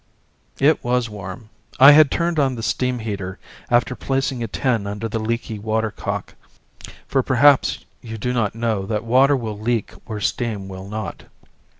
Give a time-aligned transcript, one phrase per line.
[0.59, 1.51] It was warm.
[1.79, 3.37] I had turned on the steam heater
[3.69, 6.33] after placing a tin under the leaky water cock
[7.07, 11.25] for perhaps you do not know that water will leak where steam will not.